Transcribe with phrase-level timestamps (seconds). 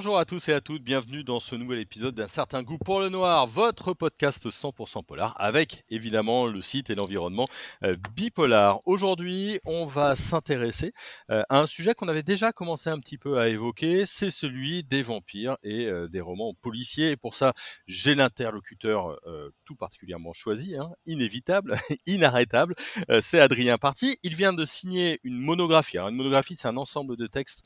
[0.00, 3.00] Bonjour à tous et à toutes, bienvenue dans ce nouvel épisode d'un certain goût pour
[3.00, 7.46] le noir, votre podcast 100% polar, avec évidemment le site et l'environnement
[7.84, 8.80] euh, bipolar.
[8.86, 10.94] Aujourd'hui, on va s'intéresser
[11.30, 14.84] euh, à un sujet qu'on avait déjà commencé un petit peu à évoquer, c'est celui
[14.84, 17.10] des vampires et euh, des romans policiers.
[17.10, 17.52] Et pour ça,
[17.86, 19.20] j'ai l'interlocuteur
[19.66, 21.76] tout particulièrement choisi, hein, inévitable,
[22.06, 22.74] inarrêtable,
[23.20, 24.16] c'est Adrien Parti.
[24.22, 25.98] Il vient de signer une monographie.
[25.98, 27.62] Alors une monographie, c'est un ensemble de textes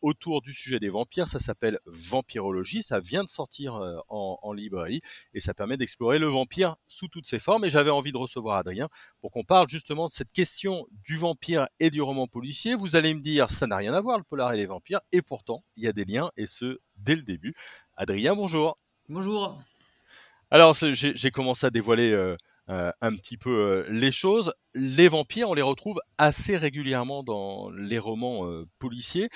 [0.00, 1.28] autour du sujet des vampires.
[1.28, 2.82] Ça s'appelle Vampirologie.
[2.82, 5.00] Ça vient de sortir euh, en, librairie
[5.34, 7.64] et ça permet d'explorer le vampire sous toutes ses formes.
[7.64, 8.88] Et j'avais envie de recevoir Adrien
[9.20, 12.74] pour qu'on parle justement de cette question du vampire et du roman policier.
[12.74, 15.00] Vous allez me dire, ça n'a rien à voir le polar et les vampires.
[15.12, 17.54] Et pourtant, il y a des liens et ce, dès le début.
[17.96, 18.78] Adrien, bonjour.
[19.08, 19.60] Bonjour.
[20.50, 22.36] Alors, j'ai commencé à dévoiler euh,
[22.68, 24.52] euh, un petit peu les choses.
[24.74, 28.42] Les vampires, on les retrouve assez régulièrement dans les romans
[28.78, 29.28] policiers,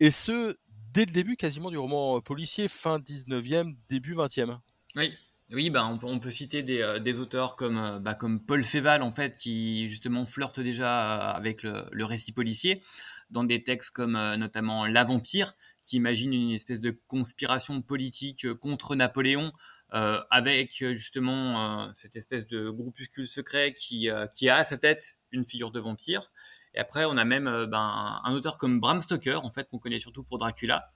[0.00, 0.56] et ce,
[0.92, 4.58] dès le début quasiment du roman policier, fin 19e, début 20e.
[4.96, 5.14] Oui.
[5.52, 9.10] Oui, bah, on, peut, citer des, euh, auteurs comme, euh, bah, comme Paul Féval, en
[9.10, 12.80] fait, qui justement flirte déjà euh, avec le, récit policier,
[13.28, 18.94] dans des textes comme notamment La Vampire, qui imagine une espèce de conspiration politique contre
[18.94, 19.52] Napoléon,
[19.92, 25.80] avec justement cette espèce de groupuscule secret qui, a à sa tête une figure de
[25.80, 26.30] vampire.
[26.74, 29.78] Et après, on a même euh, ben, un auteur comme Bram Stoker, en fait, qu'on
[29.78, 30.90] connaît surtout pour Dracula,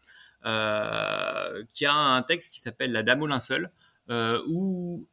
[0.46, 3.70] euh, qui a un texte qui s'appelle La Dame au linceul,
[4.10, 5.06] euh, où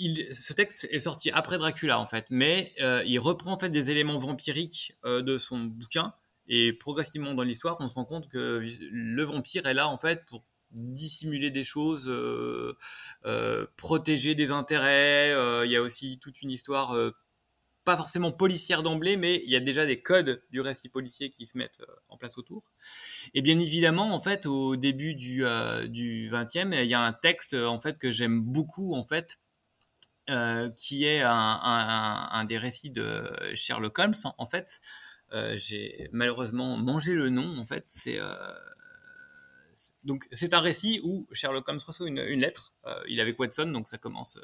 [0.00, 2.72] ce texte est sorti après Dracula, en fait, mais
[3.04, 6.14] il reprend en fait des éléments vampiriques de son bouquin,
[6.46, 8.62] et progressivement dans l'histoire, on se rend compte que
[8.92, 12.10] le vampire est là, en fait, pour dissimuler des choses,
[13.76, 15.32] protéger des intérêts.
[15.64, 16.94] Il y a aussi toute une histoire
[17.88, 21.46] pas forcément policière d'emblée, mais il y a déjà des codes du récit policier qui
[21.46, 22.70] se mettent euh, en place autour.
[23.32, 27.14] Et bien évidemment, en fait, au début du, euh, du 20e, il y a un
[27.14, 29.38] texte en fait que j'aime beaucoup en fait,
[30.28, 34.14] euh, qui est un, des récits de Sherlock Holmes.
[34.36, 34.82] En fait,
[35.56, 37.56] j'ai malheureusement mangé le nom.
[37.56, 38.20] En fait, c'est
[40.04, 42.72] donc c'est un récit où Sherlock Holmes reçoit une, lettre.
[43.08, 44.38] il est avec Watson, donc ça commence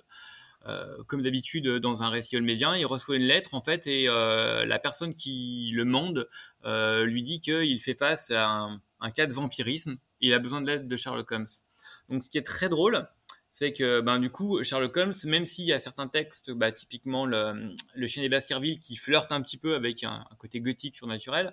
[0.67, 4.65] euh, comme d'habitude dans un récit holmédien, il reçoit une lettre en fait et euh,
[4.65, 6.29] la personne qui le mande
[6.65, 8.69] euh, lui dit qu'il fait face à
[9.01, 9.97] un, cas de vampirisme.
[10.21, 11.47] Il a besoin de l'aide de Sherlock Holmes.
[12.09, 13.07] Donc ce qui est très drôle,
[13.51, 17.27] c'est que ben, du coup Sherlock Holmes, même s'il y a certains textes, bah, typiquement
[17.27, 17.69] le,
[18.07, 21.53] chien des Baskerville qui flirte un petit peu avec un côté gothique surnaturel,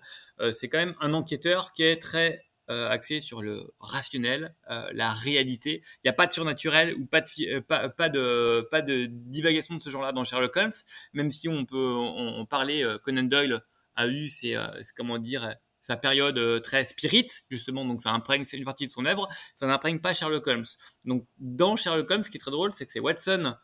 [0.53, 5.11] c'est quand même un enquêteur qui est très euh, axé sur le rationnel, euh, la
[5.11, 5.81] réalité.
[5.97, 9.75] Il n'y a pas de surnaturel ou pas de, euh, pas, de, pas de divagation
[9.75, 10.71] de ce genre-là dans Sherlock Holmes,
[11.13, 13.61] même si on peut on, parler, Conan Doyle
[13.95, 14.55] a eu c'est
[14.95, 19.05] comment dire sa période très spirit justement donc ça imprègne c'est une partie de son
[19.05, 20.65] œuvre ça n'imprègne pas Sherlock Holmes
[21.05, 23.55] donc dans Sherlock Holmes ce qui est très drôle c'est que c'est Watson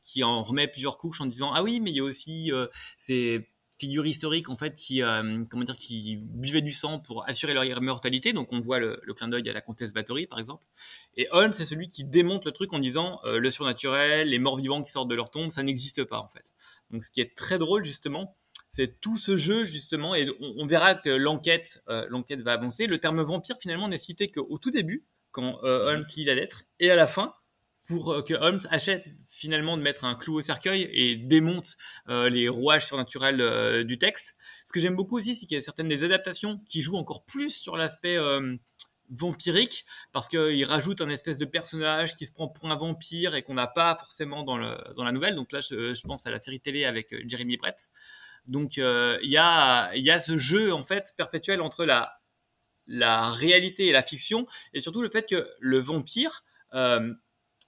[0.00, 2.50] qui en remet plusieurs couches en disant ah oui mais il y a aussi
[2.96, 3.48] c'est
[3.78, 7.64] figure historique en fait qui euh, comment dire qui buvait du sang pour assurer leur
[7.64, 8.32] immortalité.
[8.32, 10.64] Donc on voit le, clin d'œil à la comtesse Bathory par exemple.
[11.16, 14.56] Et Holmes c'est celui qui démonte le truc en disant euh, le surnaturel les morts
[14.56, 16.54] vivants qui sortent de leur tombe ça n'existe pas en fait.
[16.90, 18.36] Donc ce qui est très drôle justement
[18.70, 22.86] c'est tout ce jeu justement et on, verra que l'enquête euh, l'enquête va avancer.
[22.86, 26.90] Le terme vampire finalement n'est cité qu'au tout début quand Holmes lit la lettre et
[26.90, 27.34] à la fin
[27.86, 31.76] pour euh, que Holmes achète finalement de mettre un clou au cercueil et démonte
[32.08, 34.34] euh, les rouages surnaturels euh, du texte.
[34.64, 37.24] Ce que j'aime beaucoup aussi, c'est qu'il y a certaines des adaptations qui jouent encore
[37.24, 38.16] plus sur l'aspect
[39.10, 43.42] vampirique parce qu'il rajoute un espèce de personnage qui se prend pour un vampire et
[43.42, 45.36] qu'on n'a pas forcément dans, la nouvelle.
[45.36, 47.88] Donc là, je, pense à la série télé avec Jeremy Brett.
[48.46, 51.84] Donc il y, a, ce jeu en fait perpétuel entre
[52.88, 56.42] la réalité et la fiction et surtout le fait que le vampire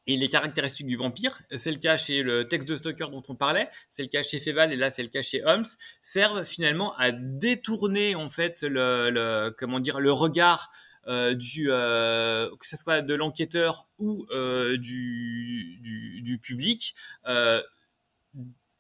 [0.09, 3.35] et les caractéristiques du vampire, c'est le cas chez le texte de Stoker dont on
[3.35, 5.67] parlait, c'est le cas chez Feval et là c'est le cas chez Holmes,
[6.01, 10.71] servent finalement à détourner en fait le, comment dire le regard
[11.07, 15.79] euh, du euh, que ce soit de l'enquêteur ou euh, du,
[16.23, 16.95] du, public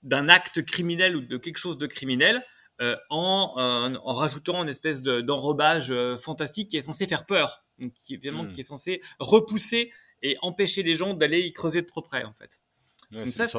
[0.03, 2.43] d'un acte criminel ou de quelque chose de criminel
[3.11, 8.45] en, en, rajoutant une espèce d'enrobage fantastique qui est censé faire peur, donc qui, évidemment,
[8.45, 8.53] hmm.
[8.53, 9.93] qui est censé repousser
[10.23, 12.63] et empêcher les gens d'aller y creuser de trop près, en fait.
[13.27, 13.53] c'est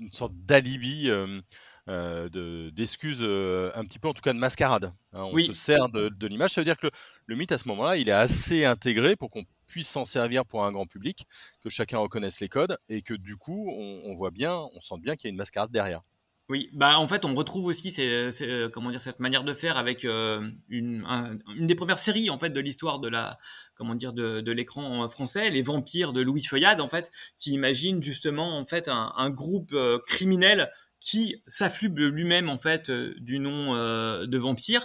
[0.00, 1.40] une, sorte, d'alibi, euh,
[1.88, 4.92] euh, d'excuse euh, un petit peu, en tout cas de mascarade.
[5.12, 5.20] Hein.
[5.22, 6.50] on se sert de, l'image.
[6.50, 6.88] Ça veut dire que
[7.26, 10.64] le, mythe, à ce moment-là, il est assez intégré pour qu'on puisse s'en servir pour
[10.64, 11.26] un grand public,
[11.62, 15.16] que chacun reconnaisse les codes, et que du coup, on, voit bien, on sent bien
[15.16, 16.02] qu'il y a une mascarade derrière.
[16.50, 20.04] Oui, bah en fait on retrouve aussi ces, comment dire cette manière de faire avec
[20.04, 23.38] une, une des premières séries en fait de l'histoire de la
[23.74, 28.02] comment dire de, de l'écran français, les vampires de Louis Feuillade en fait, qui imagine
[28.02, 29.74] justement en fait un, un groupe
[30.06, 30.70] criminel
[31.00, 34.82] qui s'affluble lui-même en fait du nom de vampire.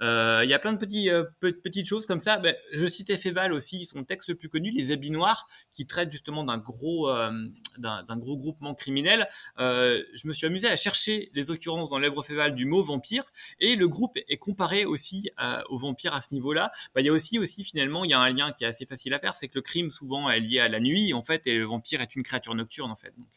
[0.00, 2.38] Euh, il y a plein de euh, petites choses comme ça.
[2.38, 6.10] Ben, je citais Féval aussi, son texte le plus connu, Les Habits Noirs, qui traite
[6.10, 7.30] justement d'un gros, euh,
[7.78, 9.28] d'un gros groupement criminel.
[9.58, 13.24] je me suis amusé à chercher les occurrences dans l'œuvre Féval du mot vampire,
[13.60, 15.30] et le groupe est comparé aussi
[15.68, 16.70] aux vampires à ce niveau-là.
[16.94, 18.86] Ben, il y a aussi, aussi finalement, il y a un lien qui est assez
[18.86, 21.46] facile à faire, c'est que le crime souvent est lié à la nuit, en fait,
[21.46, 23.12] et le vampire est une créature nocturne, en fait.
[23.16, 23.28] Donc,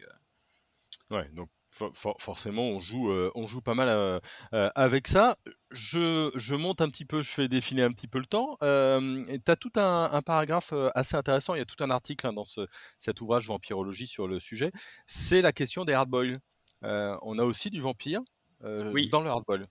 [1.10, 1.50] Ouais, donc
[2.18, 4.20] forcément, on joue, euh, on joue pas mal euh,
[4.54, 5.36] euh, avec ça.
[5.72, 8.58] Je, monte un petit peu, je fais défiler un petit peu le temps.
[8.62, 12.46] tu as tout un, paragraphe assez intéressant, il y a tout un article hein, dans
[13.00, 14.72] cet ouvrage Vampirologie sur le sujet.
[15.06, 16.40] C'est la question des hardboils.
[16.82, 18.22] on a aussi du vampire
[18.62, 19.68] dans le hardboil.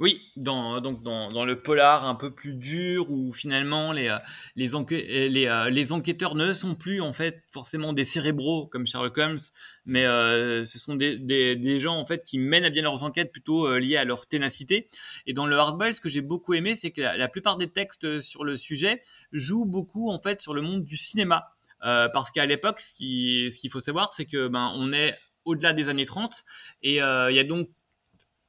[0.00, 4.18] Oui, dans, donc dans, dans, le polar un peu plus dur où finalement les, euh,
[4.54, 9.18] les, les, euh, les, enquêteurs ne sont plus en fait forcément des cérébraux comme Sherlock
[9.18, 9.40] Holmes,
[9.86, 13.32] mais euh, ce sont des, des, gens en fait qui mènent à bien leurs enquêtes
[13.32, 14.88] plutôt euh, liées à leur ténacité.
[15.26, 18.20] Et dans le hardboil, ce que j'ai beaucoup aimé, c'est que la, plupart des textes
[18.20, 19.02] sur le sujet
[19.32, 21.50] jouent beaucoup en fait sur le monde du cinéma.
[21.80, 25.88] parce qu'à l'époque, ce qu'il ce faut savoir, c'est que ben on est au-delà des
[25.88, 26.44] années 30
[26.82, 27.68] et il y a donc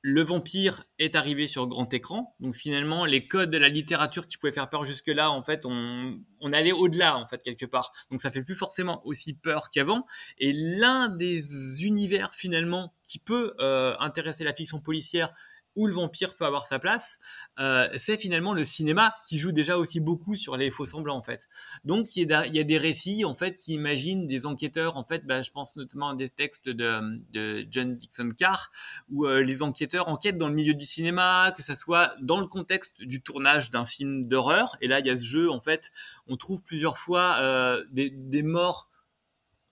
[0.02, 2.36] le vampire est arrivé sur grand écran.
[2.40, 6.20] Donc finalement, les codes de la littérature qui pouvaient faire peur jusque-là, en fait, on,
[6.40, 7.92] on allait au-delà, en fait, quelque part.
[8.10, 10.06] Donc ça fait plus forcément aussi peur qu'avant.
[10.38, 15.34] Et l'un des univers finalement qui peut euh, intéresser la fiction policière
[15.76, 17.20] où le vampire peut avoir sa place,
[17.60, 21.22] euh, c'est finalement le cinéma qui joue déjà aussi beaucoup sur les faux semblants en
[21.22, 21.48] fait.
[21.86, 25.42] Donc il y, a, des récits en fait qui imaginent des enquêteurs en fait, bah,
[25.42, 28.72] je pense notamment à des textes de, John Dixon Carr
[29.10, 32.48] où euh, les enquêteurs enquêtent dans le milieu du cinéma, que ça soit dans le
[32.48, 34.76] contexte du tournage d'un film d'horreur.
[34.82, 35.92] Et là il y a ce jeu en fait,
[36.28, 38.89] on trouve plusieurs fois euh, des, des morts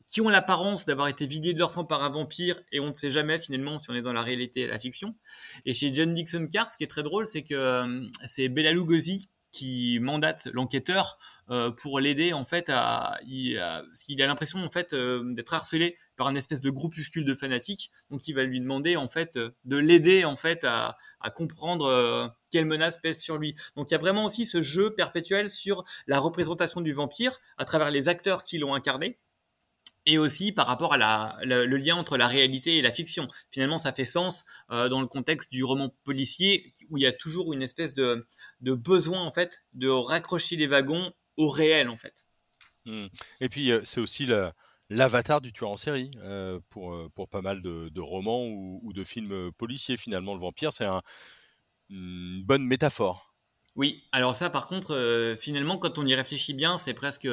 [0.07, 2.95] qui ont l'apparence d'avoir été vidés de leur sang par un vampire et on ne
[2.95, 5.15] sait jamais finalement si on est dans la réalité et la fiction.
[5.65, 8.71] Et chez John Dixon Carr, ce qui est très drôle, c'est que euh, c'est Bela
[8.71, 11.17] Lugosi qui mandate l'enquêteur
[11.49, 15.97] euh, pour l'aider en fait à, parce qu'il a l'impression en fait euh, d'être harcelé
[16.15, 17.89] par une espèce de groupuscule de fanatiques.
[18.09, 22.65] Donc il va lui demander en fait de l'aider en fait à, à comprendre quelle
[22.65, 23.55] menace pèse sur lui.
[23.75, 27.65] Donc il y a vraiment aussi ce jeu perpétuel sur la représentation du vampire à
[27.65, 29.17] travers les acteurs qui l'ont incarné
[30.07, 33.27] et aussi par rapport à la, le, lien entre la réalité et la fiction.
[33.51, 37.11] Finalement, ça fait sens euh, dans le contexte du roman policier où il y a
[37.11, 38.25] toujours une espèce de,
[38.61, 42.25] de besoin en fait de raccrocher les wagons au réel en fait.
[42.85, 43.07] Mmh.
[43.41, 44.25] Et puis euh, c'est aussi
[44.89, 49.51] l'avatar du tueur en série euh, pour, pour pas mal de, romans ou, de films
[49.57, 49.97] policiers.
[49.97, 51.01] Finalement, le vampire, c'est un,
[51.89, 53.35] une bonne métaphore.
[53.77, 57.27] Oui, alors ça par contre, finalement, quand on y réfléchit bien, c'est presque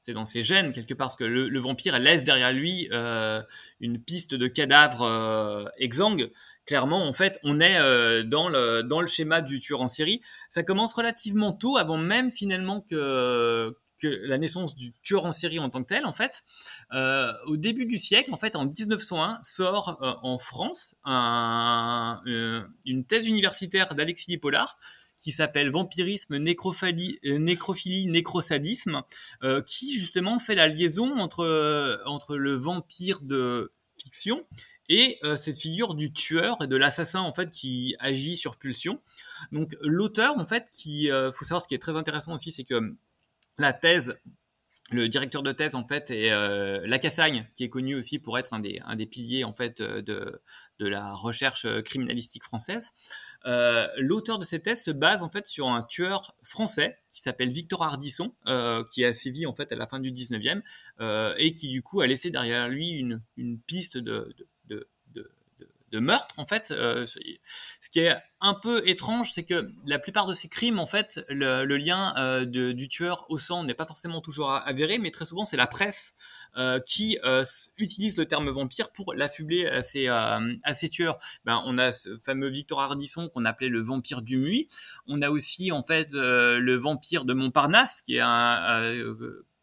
[0.00, 3.42] c'est dans ses gènes quelque part, parce que le, vampire laisse derrière lui euh,
[3.80, 6.30] une piste de cadavre euh, exsangue.
[6.66, 10.20] Clairement, en fait, on est euh, dans, le, schéma du tueur en série.
[10.50, 15.70] Ça commence relativement tôt, avant même finalement que, la naissance du tueur en série en
[15.70, 16.44] tant que tel, en fait.
[16.92, 22.20] Euh, au début du siècle, en fait, en 1901, sort euh, en France un,
[22.86, 24.78] une thèse universitaire d'Alexis Pollard
[25.18, 29.02] qui s'appelle Vampirisme, nécrophilie, euh, nécrophilie nécrosadisme,
[29.42, 34.46] euh, qui justement fait la liaison entre, euh, entre le vampire de fiction
[34.90, 39.02] et cette figure du tueur et de l'assassin en fait qui agit sur pulsion.
[39.52, 42.94] Donc l'auteur en fait qui faut savoir ce qui est très intéressant aussi c'est que
[43.58, 44.18] la thèse
[44.90, 48.54] le directeur de thèse en fait est euh, Lacassagne, qui est connu aussi pour être
[48.54, 50.40] un des, un des piliers en fait euh, de,
[50.78, 52.90] de la recherche euh, criminalistique française.
[53.44, 57.50] Euh, L'auteur de cette thèse se base en fait sur un tueur français qui s'appelle
[57.50, 60.62] Victor Ardisson, euh, qui a sévi en fait à la fin du 19e
[61.38, 64.46] et qui du coup a laissé derrière lui une, une piste de, de
[65.92, 66.70] de meurtre en fait.
[66.70, 70.86] Euh, ce qui est un peu étrange, c'est que la plupart de ces crimes en
[70.86, 75.24] fait, le, lien euh, du tueur au sang n'est pas forcément toujours avéré, mais très
[75.24, 76.14] souvent c'est la presse
[76.56, 77.18] euh, qui
[77.76, 81.18] utilise le terme vampire pour l'affubler à ces, à ces tueurs.
[81.44, 84.68] Ben, on a ce fameux Victor Ardisson qu'on appelait le vampire du Muy.
[85.06, 88.82] On a aussi en fait le vampire de Montparnasse qui est un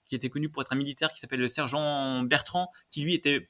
[0.08, 3.50] qui était connu pour être un militaire qui s'appelle le sergent Bertrand, qui lui était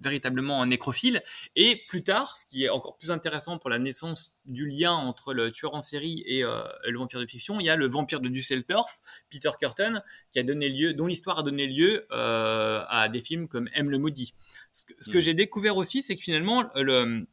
[0.00, 1.22] véritablement un nécrophile.
[1.56, 5.34] Et plus tard, ce qui est encore plus intéressant pour la naissance du lien entre
[5.34, 8.20] le tueur en série et euh, le vampire de fiction, il y a le vampire
[8.20, 13.08] de Düsseldorf, Peter Curtin, qui a donné lieu, dont l'histoire a donné lieu euh, à
[13.08, 14.34] des films comme M le maudit.
[14.72, 15.20] Ce que, ce que hmm.
[15.20, 17.26] j'ai découvert aussi, c'est que finalement le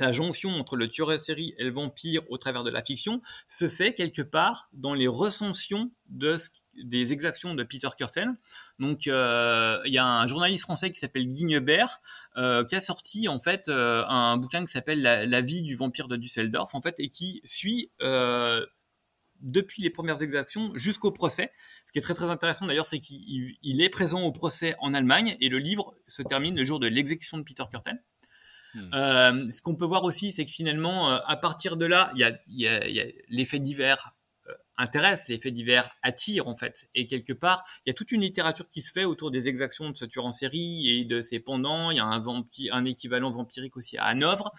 [0.00, 3.20] la jonction entre le tueur en série et le vampire au travers de la fiction
[3.46, 6.36] se fait quelque part dans les recensions de
[6.74, 8.36] des exactions de Peter Curtin.
[8.78, 12.00] Donc, euh, il y a un journaliste français qui s'appelle Guignebert
[12.36, 16.08] euh, qui a sorti en fait euh, un bouquin qui s'appelle la, vie du vampire
[16.08, 17.90] de Düsseldorf en fait et qui suit
[19.40, 21.50] depuis les premières exactions jusqu'au procès.
[21.86, 25.36] Ce qui est très très intéressant d'ailleurs, c'est qu'il est présent au procès en Allemagne
[25.40, 27.96] et le livre se termine le jour de l'exécution de Peter Curtin.
[28.74, 28.90] Hmm.
[28.94, 32.20] Euh, ce qu'on peut voir aussi, c'est que finalement, euh, à partir de là, il
[32.20, 34.14] y a, y a, y a l'effet divers
[34.80, 36.88] euh, intéresse, l'effet divers attire en fait.
[36.94, 39.90] Et quelque part, il y a toute une littérature qui se fait autour des exactions
[39.90, 41.90] de ce tueur en série et de ses pendants.
[41.90, 44.52] Il y a un, un équivalent vampirique aussi à Hanovre.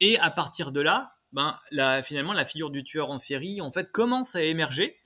[0.00, 3.70] Et à partir de là, ben, la, finalement, la figure du tueur en série en
[3.70, 4.96] fait commence à émerger.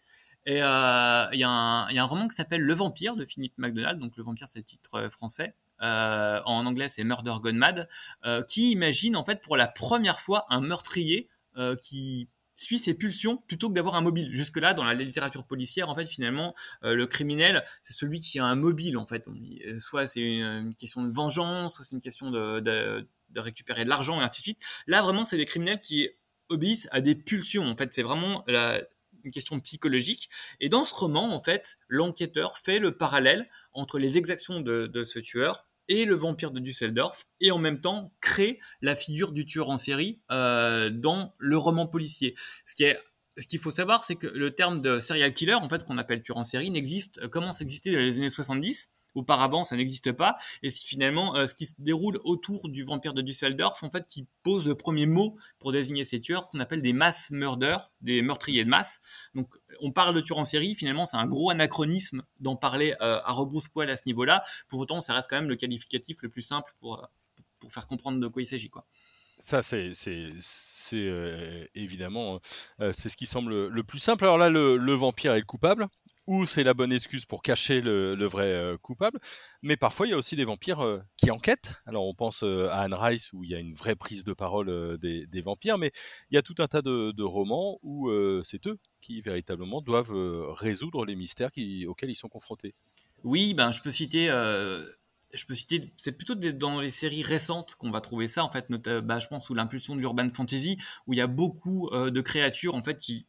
[0.44, 4.00] Et euh, il y, y, a un roman qui s'appelle Le Vampire de Philippe MacDonald.
[4.00, 5.54] Donc Le Vampire, c'est le titre français.
[5.82, 7.88] Euh, en anglais c'est Murder Gone Mad,
[8.24, 12.28] euh, qui imagine en fait pour la première fois un meurtrier euh, qui
[12.62, 14.28] suit ses pulsions plutôt que d'avoir un mobile.
[14.32, 18.54] Jusque-là, dans la littérature policière, en fait, finalement, le criminel, c'est celui qui a un
[18.54, 19.28] mobile, en fait.
[19.78, 24.24] soit c'est une, question de vengeance, soit c'est une question de, récupérer de l'argent, et
[24.24, 24.62] ainsi de suite.
[24.86, 26.08] Là, vraiment, c'est des criminels qui
[26.48, 27.64] obéissent à des pulsions.
[27.64, 28.44] En fait, c'est vraiment
[29.24, 30.28] une question psychologique.
[30.60, 35.18] Et dans ce roman, en fait, l'enquêteur fait le parallèle entre les exactions de ce
[35.18, 39.68] tueur et le vampire de Düsseldorf, et en même temps crée la figure du tueur
[39.68, 42.34] en série euh, dans le roman policier.
[42.64, 42.98] Ce qui est
[43.38, 45.96] ce qu'il faut savoir, c'est que le terme de serial killer, en fait, ce qu'on
[45.96, 50.12] appelle tueur en série, n'existe, commence à exister dans les années 70, Auparavant, ça n'existe
[50.12, 50.36] pas.
[50.62, 54.26] Et finalement euh, ce qui se déroule autour du vampire de Düsseldorf, en fait, qui
[54.42, 58.22] pose le premier mot pour désigner ces tueurs, ce qu'on appelle des mass murders, des
[58.22, 59.00] meurtriers de masse.
[59.34, 60.74] Donc, on parle de tueurs en série.
[60.74, 64.42] Finalement, c'est un gros anachronisme d'en parler euh, à rebrousse-poil à ce niveau-là.
[64.68, 67.08] Pour autant, ça reste quand même le qualificatif le plus simple pour,
[67.58, 68.86] pour faire comprendre de quoi il s'agit, quoi.
[69.38, 69.92] Ça, c'est
[70.94, 72.38] euh, évidemment
[72.78, 74.24] c'est ce qui semble le plus simple.
[74.24, 75.88] Alors là, le vampire est le coupable
[76.26, 79.18] ou c'est la bonne excuse pour cacher le, vrai euh, coupable.
[79.62, 81.74] Mais parfois, il y a aussi des vampires euh, qui enquêtent.
[81.86, 84.32] Alors, on pense euh, à Anne Rice, où il y a une vraie prise de
[84.32, 85.90] parole des, vampires, mais
[86.30, 88.10] il y a tout un tas de, romans où
[88.42, 90.12] c'est eux qui, véritablement, doivent
[90.52, 91.50] résoudre les mystères
[91.86, 92.74] auxquels ils sont confrontés.
[93.24, 94.28] Oui, ben, je peux citer...
[95.34, 98.70] Je peux citer, c'est plutôt dans les séries récentes qu'on va trouver ça, en fait,
[98.70, 100.76] bah, je pense sous l'impulsion de l'urban fantasy,
[101.06, 103.24] où il y a beaucoup de créatures, en fait, qui,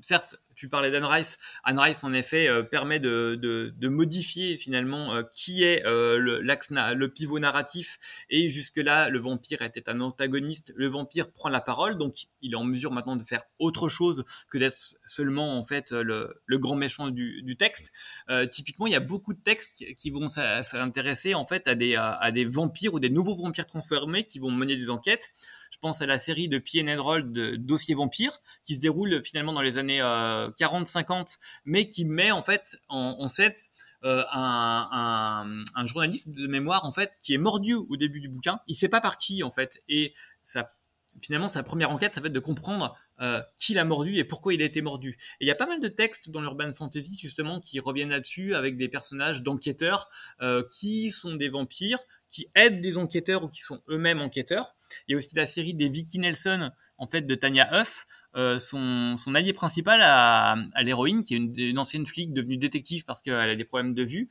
[0.00, 1.38] certes, tu parlais d'Anne Rice.
[1.64, 6.42] Anne Rice, en effet, euh, permet de, de, modifier finalement euh, qui est euh, le,
[6.42, 7.98] le pivot narratif.
[8.28, 10.74] Et jusque-là, le vampire était un antagoniste.
[10.76, 14.22] Le vampire prend la parole, donc il est en mesure maintenant de faire autre chose
[14.50, 14.76] que d'être
[15.06, 17.90] seulement en fait le, le grand méchant du, du texte.
[18.50, 22.30] typiquement, il y a beaucoup de textes qui vont s'intéresser en fait à des, à,
[22.32, 25.30] des vampires ou des nouveaux vampires transformés qui vont mener des enquêtes.
[25.70, 29.52] Je pense à la série de P&N Roll de Dossier Vampire qui se déroule finalement
[29.52, 30.02] dans les années
[30.50, 33.26] 40-50, mais qui met en fait en, en
[34.04, 38.60] euh, un, un, journaliste de mémoire en fait qui est mordu au début du bouquin.
[38.66, 40.72] Il sait pas par qui en fait, et ça
[41.20, 44.54] finalement sa première enquête, ça va être de comprendre euh, qui l'a mordu et pourquoi
[44.54, 45.10] il a été mordu.
[45.40, 48.54] Et il y a pas mal de textes dans l'urban fantasy justement qui reviennent là-dessus
[48.54, 50.08] avec des personnages d'enquêteurs
[50.40, 51.98] euh, qui sont des vampires,
[52.30, 54.74] qui aident des enquêteurs ou qui sont eux-mêmes enquêteurs.
[55.06, 58.58] Il y a aussi la série des Vicky Nelson en fait de Tanya Huff, euh,
[58.58, 63.56] son, allié principal à, l'héroïne, qui est une, ancienne flic devenue détective parce qu'elle a
[63.56, 64.28] des problèmes de vue,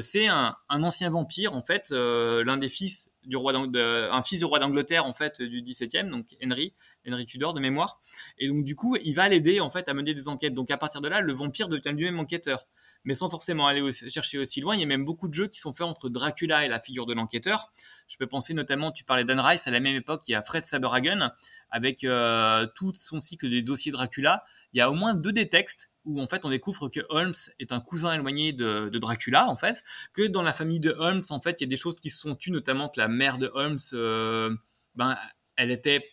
[0.00, 4.44] c'est un, ancien vampire en fait, l'un des fils du roi de, un fils du
[4.44, 6.72] roi d'Angleterre en fait du 17e, donc Henry,
[7.08, 7.98] Henry Tudor de mémoire.
[8.38, 10.54] Et donc du coup, il va l'aider en fait à mener des enquêtes.
[10.54, 12.66] Donc à partir de là, le vampire devient lui-même enquêteur
[13.04, 14.76] mais sans forcément aller chercher aussi loin.
[14.76, 17.06] Il y a même beaucoup de jeux qui sont faits entre Dracula et la figure
[17.06, 17.72] de l'enquêteur.
[18.06, 20.42] Je peux penser notamment, tu parlais d'Anne Rice, à la même époque, il y a
[20.42, 21.30] Fred Saberhagen,
[21.70, 24.44] avec euh, tout son cycle des dossiers Dracula.
[24.72, 27.34] Il y a au moins deux des textes où en fait on découvre que Holmes
[27.58, 29.82] est un cousin éloigné de, Dracula en fait,
[30.12, 32.20] que dans la famille de Holmes en fait il y a des choses qui se
[32.20, 34.54] sont tues, notamment que la mère de Holmes, euh,
[34.94, 35.16] ben
[35.56, 36.08] elle était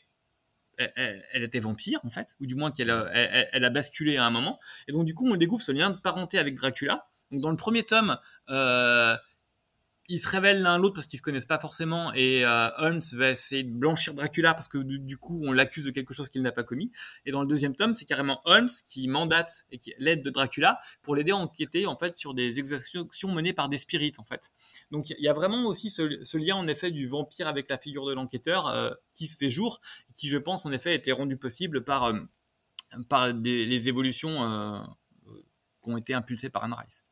[0.95, 4.59] elle, était vampire en fait, ou du moins qu'elle a, basculé à un moment.
[4.87, 7.07] Et donc du coup, on découvre ce lien de parenté avec Dracula.
[7.31, 8.17] Donc dans le premier tome,
[8.49, 9.15] euh,
[10.09, 13.29] ils se révèlent l'un l'autre parce qu'ils se connaissent pas forcément et euh, Holmes va
[13.29, 16.51] essayer de blanchir Dracula parce que du, coup on l'accuse de quelque chose qu'il n'a
[16.51, 16.91] pas commis.
[17.25, 20.79] Et dans le deuxième tome c'est carrément Holmes qui mandate et qui l'aide de Dracula
[21.03, 24.51] pour l'aider à enquêter en fait sur des exactions menées par des spirites en fait.
[24.89, 28.07] Donc il y a vraiment aussi ce, lien en effet du vampire avec la figure
[28.07, 29.79] de l'enquêteur euh, qui se fait jour
[30.13, 32.19] qui je pense en effet a été rendu possible par euh,
[33.07, 34.83] par les évolutions
[35.83, 37.03] qui ont été impulsées par Anne Rice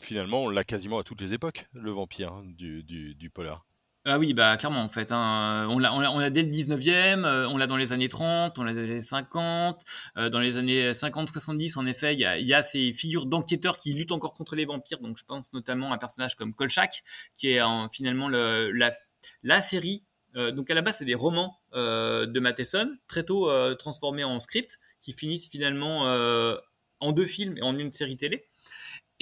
[0.00, 3.66] finalement, on l'a quasiment à toutes les époques, le vampire hein, du, du, polar.
[4.04, 5.12] Ah oui, bah clairement en fait.
[5.12, 5.68] Hein.
[5.70, 8.80] On l'a, dès le 19e, euh, on l'a dans les années 30, on l'a dans
[8.80, 9.84] les 50,
[10.16, 14.10] euh, dans les années 50-70 en effet, il y a, ces figures d'enquêteurs qui luttent
[14.10, 14.98] encore contre les vampires.
[14.98, 17.04] Donc je pense notamment à un personnage comme Kolchak,
[17.36, 17.60] qui est
[17.92, 18.72] finalement le,
[19.42, 20.04] la, série.
[20.34, 24.80] Euh, donc à la base c'est des romans de Matheson, très tôt transformés en script,
[24.98, 26.02] qui finissent finalement
[26.98, 28.46] en deux films et en une série télé.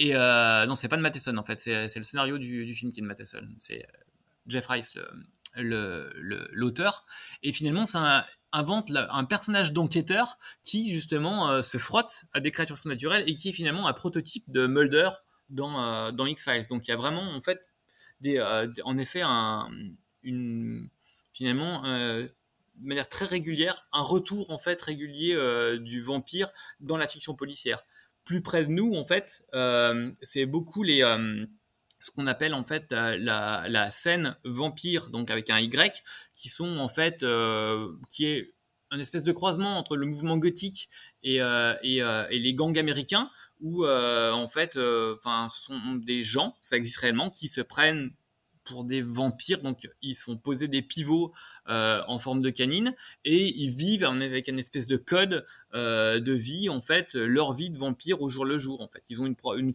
[0.01, 3.01] Et euh, non, c'est pas de Matheson en fait, c'est le scénario du, film qui
[3.01, 3.47] est de Matheson.
[3.59, 3.85] C'est
[4.47, 4.97] Jeff Rice,
[5.55, 7.05] l'auteur.
[7.43, 12.79] Et finalement, ça invente un personnage d'enquêteur qui, justement, euh, se frotte à des créatures
[12.79, 15.09] surnaturelles et qui est finalement un prototype de Mulder
[15.51, 16.67] dans, euh, dans X-Files.
[16.71, 17.61] Donc, il y a vraiment, en fait,
[18.25, 19.21] euh, en effet,
[21.31, 25.37] finalement, de manière très régulière, un retour, en fait, régulier
[25.79, 27.83] du vampire dans la fiction policière.
[28.23, 29.43] Plus près de nous, en fait,
[30.21, 31.03] c'est beaucoup les
[32.01, 36.49] ce qu'on appelle en fait euh, la, la, scène vampire, donc avec un Y, qui
[36.49, 38.53] sont en fait, euh, qui est
[38.89, 40.89] un espèce de croisement entre le mouvement gothique
[41.23, 43.29] et, euh, et, et les gangs américains,
[43.61, 44.77] où en fait,
[45.15, 48.11] enfin, ce sont des gens, ça existe réellement, qui se prennent
[48.63, 51.33] pour des vampires, donc ils se font poser des pivots
[51.69, 56.33] euh, en forme de canine et ils vivent avec une espèce de code euh, de
[56.33, 59.03] vie en fait, leur vie de vampire au jour le jour en fait.
[59.09, 59.25] Ils ont
[59.55, 59.73] une,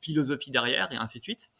[0.00, 1.50] philosophie derrière et ainsi de suite.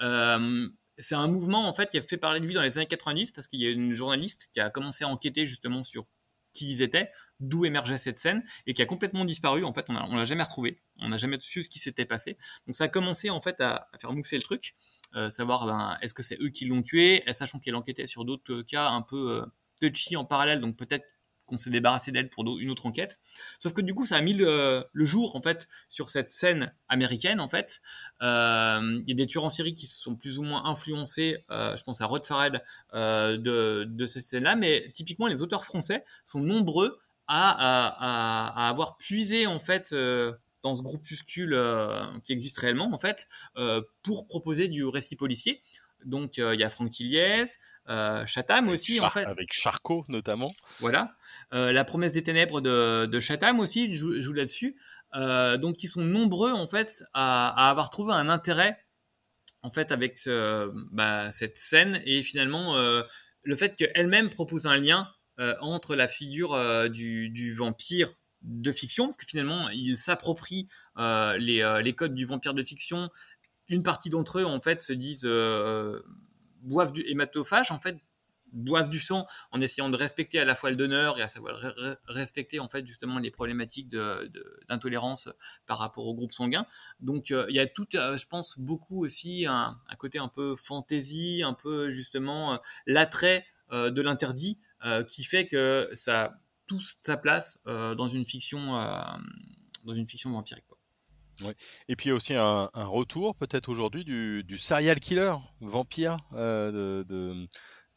[0.00, 2.86] Euh, c'est un mouvement en fait qui a fait parler de lui dans les années
[2.86, 6.06] 90 parce qu'il y a une journaliste qui a commencé à enquêter justement sur
[6.54, 9.64] qui ils étaient, d'où émergeait cette scène, et qui a complètement disparu.
[9.64, 10.78] En fait, on, on l'a jamais retrouvé.
[11.00, 12.38] On n'a jamais su ce qui s'était passé.
[12.66, 14.74] Donc ça a commencé en fait à, faire mousser le truc,
[15.16, 18.62] euh, savoir ben, est-ce que c'est eux qui l'ont tué, sachant qu'il enquêtait sur d'autres
[18.62, 19.46] cas un peu euh,
[19.80, 21.04] touchy en parallèle, donc peut-être
[21.46, 23.18] qu'on s'est débarrassé d'elle pour une autre enquête.
[23.58, 27.40] Sauf que du coup, ça a mis le, jour en fait sur cette scène américaine
[27.40, 27.80] en fait.
[28.22, 31.44] Euh, il y a des tueurs en série qui sont plus ou moins influencés.
[31.50, 32.62] Euh, je pense à Rod Farrell
[32.94, 38.96] euh, de, de cette scène-là, mais typiquement les auteurs français sont nombreux à, à, avoir
[38.96, 39.94] puisé en fait
[40.62, 41.58] dans ce groupuscule
[42.22, 43.28] qui existe réellement en fait
[44.02, 45.62] pour proposer du récit policier.
[46.04, 47.44] Donc il y a Franck Tilliez,
[47.88, 49.24] euh, Chatham aussi en fait.
[49.24, 50.52] Avec Charcot notamment.
[50.80, 51.14] Voilà.
[51.52, 54.76] Euh, la promesse des ténèbres de, de Chatham aussi joue, joue là-dessus.
[55.14, 58.84] Euh, donc ils sont nombreux en fait à, à, avoir trouvé un intérêt
[59.62, 63.02] en fait avec ce, bah, cette scène et finalement euh,
[63.42, 65.08] le fait qu'elle-même propose un lien
[65.40, 68.12] euh, entre la figure euh, du, du, vampire
[68.42, 73.08] de fiction parce que finalement il s'approprie les, les codes du vampire de fiction
[73.68, 76.00] une partie d'entre eux en fait se disent euh,
[76.62, 77.96] boivent du hématophage en fait
[78.52, 81.60] boivent du sang en essayant de respecter à la fois le donneur et à savoir
[82.06, 83.88] respecter en fait justement les problématiques
[84.68, 85.28] d'intolérance
[85.66, 86.64] par rapport au groupe sanguin.
[87.00, 90.54] Donc euh, il y a tout, euh, je pense beaucoup aussi un, côté un peu
[90.54, 94.60] fantaisie, un peu justement l'attrait de l'interdit
[95.08, 96.38] qui fait que ça a
[97.02, 98.74] sa place dans une fiction
[99.84, 100.64] dans une fiction vampirique.
[101.88, 107.02] Et puis il y a aussi un, retour peut-être aujourd'hui du, serial killer vampire euh,
[107.02, 107.46] de,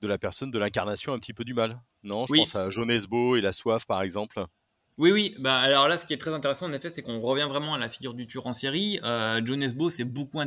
[0.02, 1.80] de, la personne, de l'incarnation un petit peu du mal.
[2.04, 4.46] Non, je pense à John Esbo et la soif par exemple.
[4.98, 5.36] Oui, oui.
[5.40, 7.78] Bah alors là, ce qui est très intéressant en effet, c'est qu'on revient vraiment à
[7.78, 9.00] la figure du tueur en série.
[9.04, 10.40] Euh, John Esbo s'est beaucoup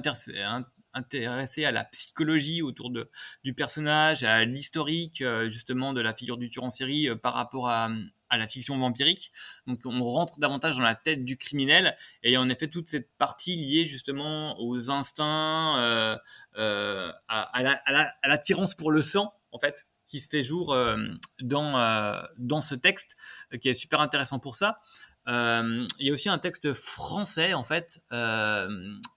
[0.94, 3.10] intéressé à la psychologie autour de,
[3.44, 7.68] du personnage, à l'historique euh, justement de la figure du tueur en série par rapport
[7.68, 7.90] à,
[8.30, 9.32] à la fiction vampirique.
[9.66, 13.56] Donc on rentre davantage dans la tête du criminel et en effet toute cette partie
[13.56, 16.16] liée justement aux instincts, euh,
[16.56, 20.96] euh, à, à l'attirance pour le sang en fait qui se fait jour euh,
[21.40, 23.16] dans, euh, dans ce texte,
[23.60, 24.78] qui est super intéressant pour ça.
[25.28, 28.68] Euh, il y a aussi un texte français, en fait, euh,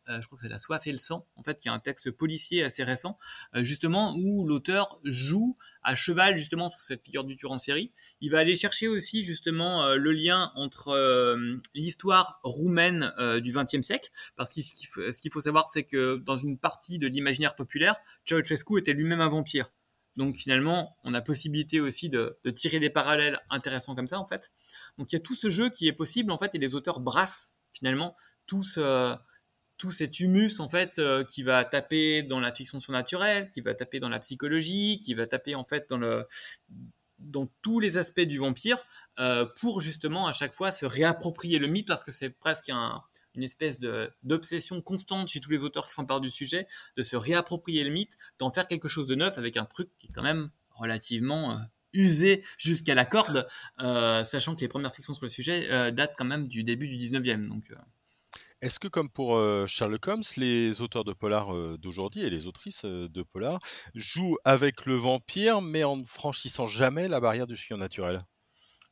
[0.09, 1.79] euh, je crois que c'est La soif et le sang, en fait, qui est un
[1.79, 3.17] texte policier assez récent,
[3.55, 7.91] justement, où l'auteur joue à cheval, justement, sur cette figure du tueur en série.
[8.21, 11.37] Il va aller chercher aussi, justement, le lien entre
[11.73, 13.11] l'histoire roumaine
[13.41, 17.07] du XXe siècle, parce que ce qu'il faut, savoir, c'est que dans une partie de
[17.07, 19.69] l'imaginaire populaire, Ceausescu était lui-même un vampire.
[20.15, 24.51] Donc finalement, on a possibilité aussi de, tirer des parallèles intéressants comme ça en fait.
[24.97, 26.99] Donc il y a tout ce jeu qui est possible en fait et les auteurs
[26.99, 28.63] brassent finalement tout
[29.77, 33.73] tout cet humus en fait euh, qui va taper dans la fiction surnaturelle, qui va
[33.73, 35.91] taper dans la psychologie, qui va taper en fait
[37.19, 38.77] dans tous les aspects du vampire
[39.19, 43.01] euh, pour justement à chaque fois se réapproprier le mythe parce que c'est presque un,
[43.35, 43.79] une espèce
[44.23, 46.67] d'obsession constante chez tous les auteurs qui s'emparent du sujet,
[46.97, 50.07] de se réapproprier le mythe, d'en faire quelque chose de neuf avec un truc qui
[50.07, 51.55] est quand même relativement euh,
[51.93, 53.47] usé jusqu'à la corde,
[53.79, 56.87] euh, sachant que les premières fictions sur le sujet euh, datent quand même du début
[56.87, 57.47] du 19e.
[57.47, 57.71] Donc,
[58.61, 63.23] Est-ce que comme pour Sherlock Holmes, les auteurs de polar d'aujourd'hui et les autrices de
[63.23, 63.59] polar
[63.93, 68.25] jouent avec le vampire, mais en franchissant jamais la barrière du surnaturel?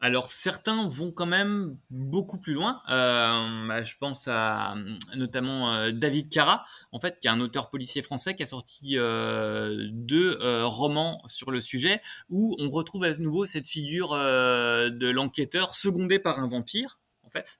[0.02, 2.82] Alors certains vont quand même beaucoup plus loin.
[2.90, 4.74] Euh, bah, je pense à
[5.16, 8.98] notamment euh, David Cara, en fait, qui est un auteur policier français qui a sorti
[8.98, 15.76] euh, deux romans sur le sujet où on retrouve à nouveau cette figure de l'enquêteur
[15.76, 17.60] secondé par un vampire, en fait.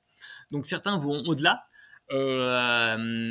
[0.50, 1.66] Donc certains vont au-delà.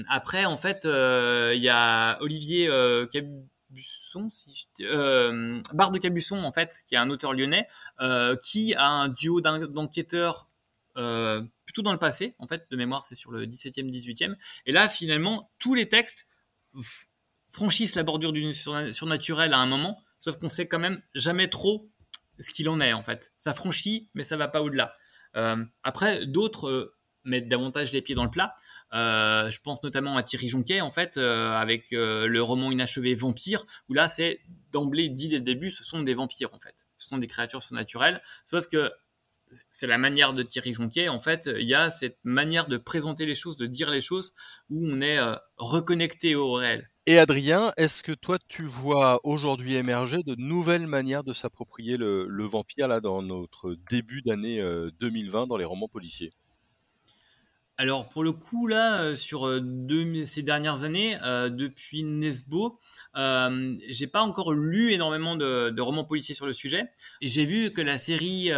[0.08, 2.70] après, en fait, il y a Olivier
[3.12, 3.26] Cab
[3.70, 4.28] Cabusson,
[4.80, 7.66] euh, de Cabusson en fait, qui est un auteur lyonnais,
[8.00, 10.48] euh, qui a un duo d'enquêteurs
[10.96, 14.34] euh, plutôt dans le passé, en fait, de mémoire, c'est sur le 17e, 18e.
[14.66, 16.26] Et là, finalement, tous les textes
[17.48, 21.88] franchissent la bordure du surnaturel à un moment, sauf qu'on sait quand même jamais trop
[22.40, 23.32] ce qu'il en est, en fait.
[23.36, 24.96] Ça franchit, mais ça va pas au-delà.
[25.84, 28.54] après, d'autres mettre davantage les pieds dans le plat.
[28.92, 33.14] Euh, je pense notamment à Thierry Jonquet, en fait, euh, avec euh, le roman inachevé
[33.14, 34.40] Vampire, où là, c'est
[34.72, 36.88] d'emblée dit dès le début, ce sont des vampires, en fait.
[36.96, 38.22] Ce sont des créatures surnaturelles.
[38.44, 38.90] Sauf que
[39.72, 43.26] c'est la manière de Thierry Jonquet, en fait, il y a cette manière de présenter
[43.26, 44.32] les choses, de dire les choses,
[44.70, 45.18] où on est
[45.56, 46.88] reconnecté au réel.
[47.06, 52.28] Et Adrien, est-ce que toi, tu vois aujourd'hui émerger de nouvelles manières de s'approprier le,
[52.28, 54.62] le, vampire là dans notre début d'année
[55.00, 56.32] 2020 dans les romans policiers?
[57.80, 62.78] Alors pour le coup là, euh, sur euh, ces dernières années, euh, depuis Nesbo,
[63.16, 66.90] euh, j'ai pas encore lu énormément de, romans policiers sur le sujet.
[67.22, 68.50] Et j'ai vu que la série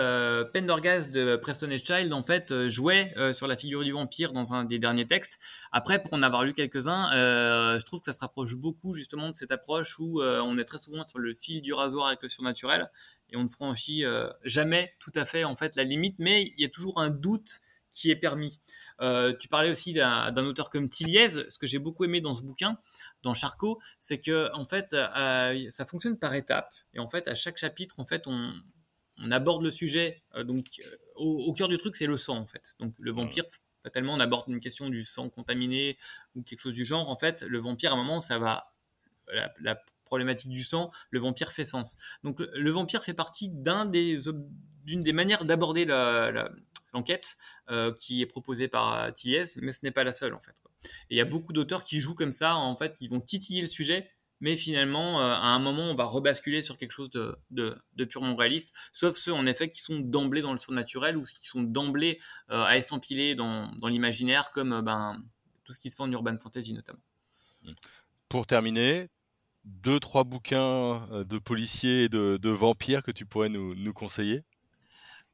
[0.52, 4.64] Pendergast de Preston et Child en fait jouait sur la figure du vampire dans un
[4.64, 5.38] des derniers textes.
[5.70, 9.36] Après, pour en avoir lu quelques-uns, je trouve que ça se rapproche beaucoup justement de
[9.36, 12.90] cette approche où on est très souvent sur le fil du rasoir avec le surnaturel
[13.30, 14.04] et on ne franchit
[14.44, 17.60] jamais tout à fait en fait la limite, mais il y a toujours un doute
[17.92, 18.58] qui est permis.
[19.00, 21.28] Euh, tu parlais aussi d'un auteur comme Tilliez.
[21.48, 22.78] Ce que j'ai beaucoup aimé dans ce bouquin,
[23.22, 26.72] dans Charcot, c'est que en fait, euh, ça fonctionne par étapes.
[26.94, 28.52] Et en fait, à chaque chapitre, en fait, on,
[29.30, 30.22] aborde le sujet.
[30.34, 30.66] Euh, donc,
[31.16, 32.74] au, cœur du truc, c'est le sang, en fait.
[32.80, 33.44] Donc, le vampire,
[33.82, 35.96] fatalement, on aborde une question du sang contaminé
[36.34, 37.08] ou quelque chose du genre.
[37.08, 38.72] En fait, le vampire, à un moment, ça va.
[39.60, 41.96] La, problématique du sang, le vampire fait sens.
[42.22, 44.18] Donc, le, vampire fait partie d'un des
[44.84, 46.50] d'une des manières d'aborder la,
[46.92, 47.36] l'enquête
[47.70, 50.54] euh, qui est proposée par euh, Tilliez, mais ce n'est pas la seule en fait.
[51.10, 53.62] Et il y a beaucoup d'auteurs qui jouent comme ça, en fait, ils vont titiller
[53.62, 58.04] le sujet, mais finalement, euh, à un moment, on va rebasculer sur quelque chose de,
[58.04, 61.62] purement réaliste, sauf ceux en effet qui sont d'emblée dans le surnaturel ou qui sont
[61.62, 65.22] d'emblée à estampiler dans, l'imaginaire, comme ben,
[65.64, 67.02] tout ce qui se fait en urban fantasy notamment.
[68.28, 69.08] Pour terminer,
[69.64, 74.42] deux, trois bouquins de policiers et de, vampires que tu pourrais nous conseiller?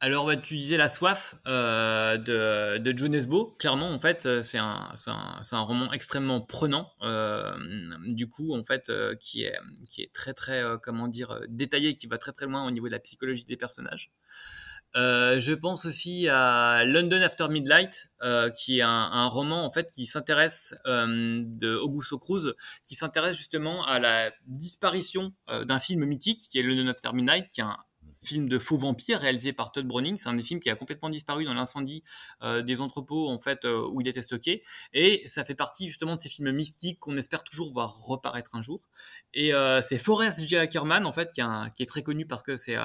[0.01, 3.57] Alors, bah, tu disais La soif euh, de, de Joe Nesbo.
[3.59, 7.53] Clairement, en fait, euh, c'est un, un, un, roman extrêmement prenant, euh,
[8.07, 9.59] du coup, en fait, euh, qui, est,
[9.91, 12.87] qui est très, très, euh, comment dire, détaillé, qui va très, très loin au niveau
[12.87, 14.13] de la psychologie des personnages.
[14.95, 18.07] je pense aussi à London After Midnight,
[18.57, 23.85] qui est un, un, roman en fait qui s'intéresse de Augusto Cruz, qui s'intéresse justement
[23.85, 25.35] à la disparition
[25.67, 27.77] d'un film mythique qui est London After Midnight, qui est un,
[28.13, 30.19] film de faux vampires réalisé par Todd Browning.
[30.19, 32.03] C'est un des films qui a complètement disparu dans l'incendie
[32.43, 34.63] euh, des entrepôts en fait euh, où il était stocké.
[34.93, 38.63] Et ça fait partie justement de ces films mystiques qu'on espère toujours voir reparaître un
[38.63, 38.81] jour.
[39.35, 40.57] Et euh, c'est Forrest J.
[40.57, 42.77] Ackerman en fait qui, est très connu parce que c'est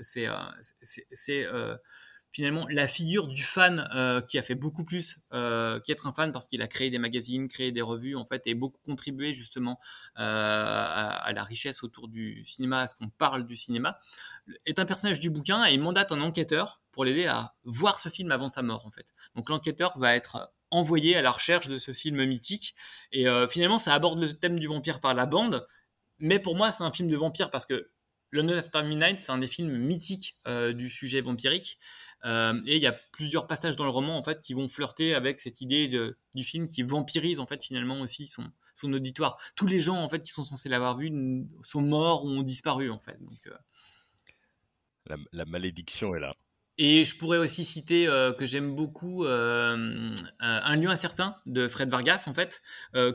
[0.00, 1.46] c'est
[2.32, 6.32] finalement la figure du fan euh, qui a fait beaucoup plus euh, qu'être un fan
[6.32, 9.78] parce qu'il a créé des magazines, créé des revues en fait et beaucoup contribué justement
[10.18, 14.00] euh, à, la richesse autour du cinéma, à ce qu'on parle du cinéma,
[14.64, 18.08] est un personnage du bouquin et il mandate un enquêteur pour l'aider à voir ce
[18.08, 19.12] film avant sa mort en fait.
[19.36, 22.74] Donc l'enquêteur va être envoyé à la recherche de ce film mythique
[23.12, 25.66] et finalement ça aborde le thème du vampire par la bande,
[26.18, 27.90] mais pour moi c'est un film de vampire parce que
[28.30, 30.38] London After Midnight, c'est un des films mythiques
[30.74, 31.78] du sujet vampirique.
[32.24, 35.14] Euh, et il y a plusieurs passages dans le roman en fait qui vont flirter
[35.14, 35.88] avec cette idée
[36.34, 39.38] du film qui vampirise en fait finalement aussi son, son auditoire.
[39.56, 41.10] Tous les gens en fait qui sont censés l'avoir vu
[41.62, 43.18] sont morts ou ont disparu en fait.
[45.10, 46.34] Euh, la, malédiction est là.
[46.78, 51.68] Et je pourrais aussi citer euh, que j'aime beaucoup euh, euh, Un lieu incertain de
[51.68, 52.62] Fred Vargas, en fait,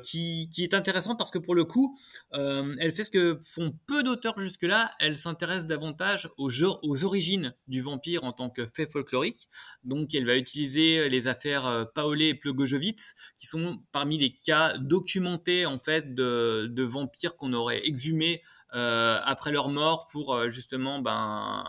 [0.04, 1.98] qui, qui, est intéressant parce que pour le coup,
[2.32, 4.92] elle fait ce que font peu d'auteurs jusque-là.
[5.00, 9.50] Elle s'intéresse davantage aux, aux origines du vampire en tant que fait folklorique.
[9.84, 15.66] Donc, elle va utiliser les affaires Paolé et Plogojovitz, qui sont parmi les cas documentés,
[15.66, 21.64] en fait, de, de vampires qu'on aurait exhumés après leur mort pour justement ben,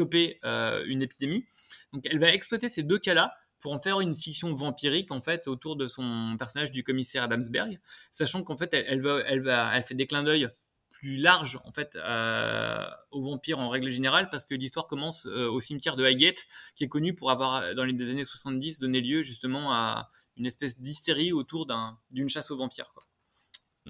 [0.00, 1.44] stopper euh, une épidémie.
[1.92, 5.46] Donc elle va exploiter ces deux cas-là pour en faire une fiction vampirique en fait
[5.46, 7.78] autour de son personnage du commissaire Adamsberg,
[8.10, 10.48] sachant qu'en fait elle, va, elle, va, elle fait des clins d'œil
[10.88, 15.48] plus large en fait euh, aux vampires en règle générale parce que l'histoire commence euh,
[15.48, 19.20] au cimetière de Highgate qui est connu pour avoir dans les années 70 donné lieu
[19.22, 21.66] justement à une espèce d'hystérie autour
[22.10, 22.92] d'une chasse aux vampires.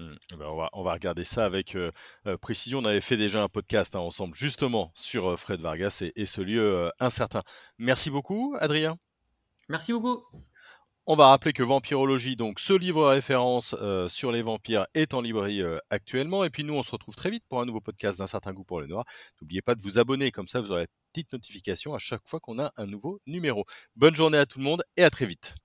[0.01, 0.15] Mmh.
[0.33, 1.91] Eh ben, on, va, on, va, regarder ça avec euh,
[2.41, 2.79] précision.
[2.79, 6.41] On avait fait déjà un podcast hein, ensemble justement sur Fred Vargas et, et ce
[6.41, 7.43] lieu incertain.
[7.77, 8.97] Merci beaucoup Adrien.
[9.69, 10.25] Merci beaucoup.
[11.07, 15.21] On va rappeler que Vampirologie, donc ce livre référence euh, sur les vampires, est en
[15.21, 16.43] librairie euh, actuellement.
[16.43, 18.63] Et puis nous, on se retrouve très vite pour un nouveau podcast d'un certain goût
[18.63, 19.03] pour le noir.
[19.41, 22.39] N'oubliez pas de vous abonner, comme ça vous aurez la petite notification à chaque fois
[22.39, 23.65] qu'on a un nouveau numéro.
[23.95, 25.55] Bonne journée à tout le monde et à très vite.